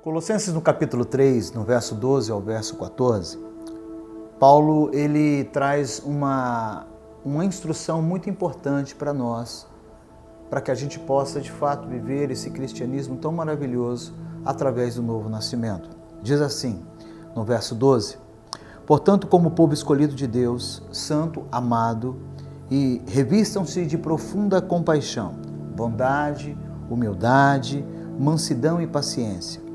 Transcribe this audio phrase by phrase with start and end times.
[0.00, 3.36] Colossenses no capítulo 3, no verso 12 ao verso 14,
[4.38, 6.86] Paulo ele traz uma,
[7.24, 9.66] uma instrução muito importante para nós,
[10.48, 14.14] para que a gente possa de fato viver esse cristianismo tão maravilhoso
[14.44, 15.90] através do novo nascimento.
[16.22, 16.80] Diz assim,
[17.34, 18.18] no verso 12:
[18.86, 22.20] Portanto, como povo escolhido de Deus, santo, amado,
[22.70, 25.34] e revistam-se de profunda compaixão,
[25.74, 26.56] bondade,
[26.88, 27.84] humildade,
[28.16, 29.66] mansidão e paciência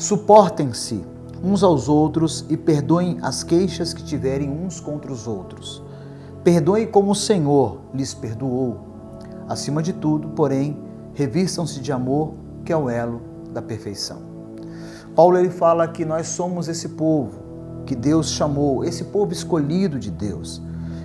[0.00, 1.04] Suportem-se
[1.44, 5.82] uns aos outros e perdoem as queixas que tiverem uns contra os outros.
[6.42, 8.80] Perdoem como o Senhor lhes perdoou.
[9.46, 10.82] Acima de tudo, porém,
[11.12, 12.32] revistam-se de amor,
[12.64, 13.20] que é o elo
[13.52, 14.22] da perfeição.
[15.14, 17.42] Paulo ele fala que nós somos esse povo
[17.84, 20.62] que Deus chamou, esse povo escolhido de Deus.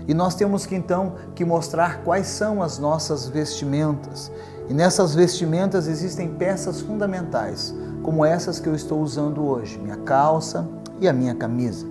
[0.07, 4.31] E nós temos que então que mostrar quais são as nossas vestimentas.
[4.69, 7.75] E nessas vestimentas existem peças fundamentais
[8.05, 10.69] como essas que eu estou usando hoje, minha calça
[11.01, 11.87] e a minha camisa.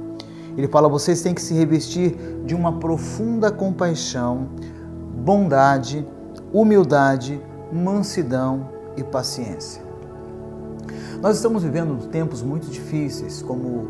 [0.56, 4.46] Ele fala: vocês têm que se revestir de uma profunda compaixão,
[5.24, 6.06] bondade,
[6.52, 7.42] humildade,
[7.72, 9.82] mansidão e paciência.
[11.20, 13.88] Nós estamos vivendo tempos muito difíceis, como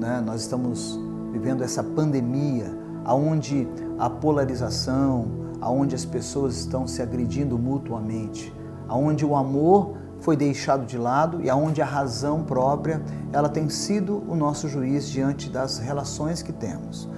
[0.00, 0.96] né, nós estamos
[1.32, 2.72] vivendo essa pandemia,
[3.04, 3.66] aonde
[3.98, 5.26] a polarização,
[5.60, 8.54] aonde as pessoas estão se agredindo mutuamente,
[8.86, 14.22] aonde o amor foi deixado de lado e aonde a razão própria ela tem sido
[14.28, 17.08] o nosso juiz diante das relações que temos.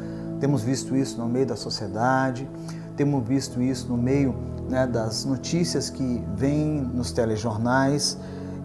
[0.40, 2.48] Temos visto isso no meio da sociedade,
[2.96, 4.34] temos visto isso no meio
[4.68, 8.16] né, das notícias que vêm nos telejornais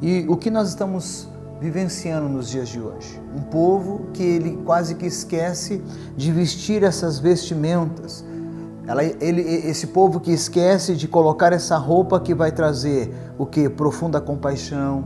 [0.02, 1.28] e o que nós estamos
[1.60, 3.22] vivenciando nos dias de hoje.
[3.36, 5.84] Um povo que ele quase que esquece
[6.16, 8.24] de vestir essas vestimentas
[8.90, 13.70] ela, ele, esse povo que esquece de colocar essa roupa que vai trazer o que?
[13.70, 15.06] Profunda compaixão,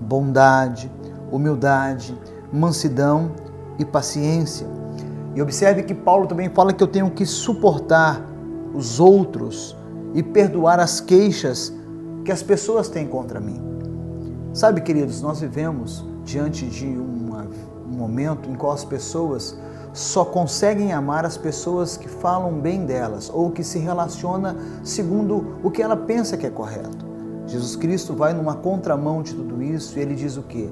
[0.00, 0.90] bondade,
[1.30, 2.18] humildade,
[2.52, 3.30] mansidão
[3.78, 4.66] e paciência.
[5.32, 8.20] E observe que Paulo também fala que eu tenho que suportar
[8.74, 9.76] os outros
[10.12, 11.72] e perdoar as queixas
[12.24, 13.62] que as pessoas têm contra mim.
[14.52, 19.56] Sabe, queridos, nós vivemos diante de um momento em qual as pessoas
[19.92, 25.70] só conseguem amar as pessoas que falam bem delas ou que se relaciona segundo o
[25.70, 27.10] que ela pensa que é correto.
[27.46, 30.68] Jesus Cristo vai numa contramão de tudo isso e ele diz o quê?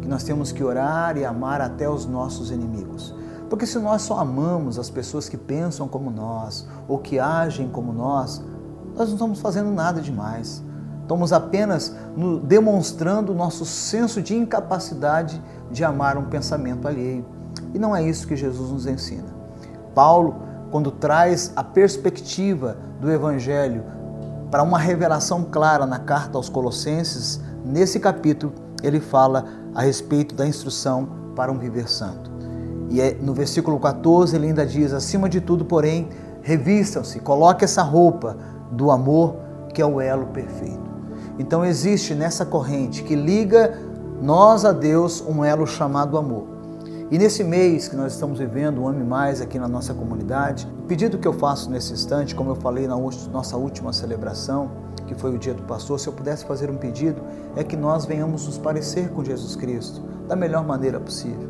[0.00, 3.12] Que nós temos que orar e amar até os nossos inimigos.
[3.48, 7.92] Porque se nós só amamos as pessoas que pensam como nós ou que agem como
[7.92, 8.40] nós,
[8.94, 10.62] nós não estamos fazendo nada demais.
[11.02, 11.92] Estamos apenas
[12.44, 15.42] demonstrando o nosso senso de incapacidade
[15.72, 17.24] de amar um pensamento alheio.
[17.74, 19.28] E não é isso que Jesus nos ensina.
[19.94, 20.36] Paulo,
[20.70, 23.84] quando traz a perspectiva do Evangelho
[24.50, 29.44] para uma revelação clara na carta aos Colossenses, nesse capítulo ele fala
[29.74, 32.30] a respeito da instrução para um viver santo.
[32.88, 36.08] E é, no versículo 14 ele ainda diz: acima de tudo, porém,
[36.42, 38.36] revistam-se, coloque essa roupa
[38.70, 39.36] do amor
[39.72, 40.90] que é o elo perfeito.
[41.38, 43.78] Então existe nessa corrente que liga
[44.20, 46.59] nós a Deus um elo chamado amor.
[47.10, 50.86] E nesse mês que nós estamos vivendo, o Ame Mais aqui na nossa comunidade, o
[50.86, 52.96] pedido que eu faço nesse instante, como eu falei na
[53.32, 54.70] nossa última celebração,
[55.08, 57.20] que foi o dia do pastor, se eu pudesse fazer um pedido,
[57.56, 61.48] é que nós venhamos nos parecer com Jesus Cristo da melhor maneira possível.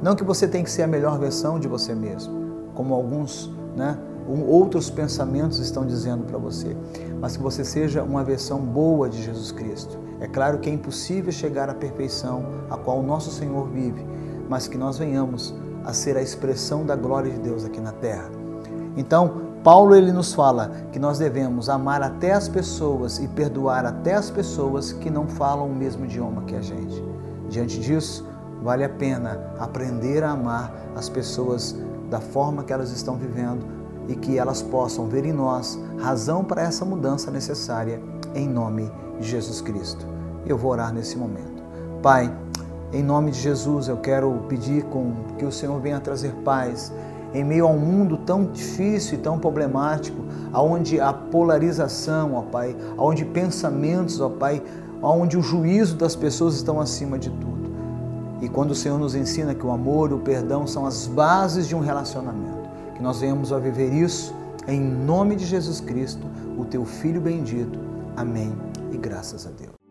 [0.00, 3.98] Não que você tenha que ser a melhor versão de você mesmo, como alguns, né,
[4.46, 6.76] outros pensamentos estão dizendo para você,
[7.20, 9.98] mas que você seja uma versão boa de Jesus Cristo.
[10.20, 14.06] É claro que é impossível chegar à perfeição a qual o nosso Senhor vive,
[14.48, 18.30] mas que nós venhamos a ser a expressão da glória de Deus aqui na terra.
[18.96, 24.14] Então, Paulo ele nos fala que nós devemos amar até as pessoas e perdoar até
[24.14, 27.02] as pessoas que não falam o mesmo idioma que a gente.
[27.48, 28.26] Diante disso,
[28.62, 31.76] vale a pena aprender a amar as pessoas
[32.10, 33.64] da forma que elas estão vivendo
[34.06, 38.00] e que elas possam ver em nós razão para essa mudança necessária
[38.34, 40.06] em nome de Jesus Cristo.
[40.46, 41.62] Eu vou orar nesse momento.
[42.02, 42.30] Pai,
[42.94, 46.92] em nome de Jesus, eu quero pedir com que o Senhor venha trazer paz
[47.34, 52.76] em meio a um mundo tão difícil e tão problemático, aonde a polarização, ó Pai,
[52.96, 54.62] aonde pensamentos, ó Pai,
[55.02, 57.74] aonde o juízo das pessoas estão acima de tudo.
[58.40, 61.66] E quando o Senhor nos ensina que o amor e o perdão são as bases
[61.66, 64.32] de um relacionamento, que nós venhamos a viver isso
[64.68, 66.24] em nome de Jesus Cristo,
[66.56, 67.78] o teu filho bendito.
[68.16, 68.54] Amém.
[68.92, 69.83] E graças a Deus.